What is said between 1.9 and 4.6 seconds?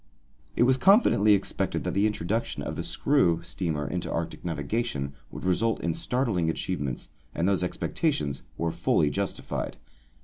the introduction of the screw steamer into Arctic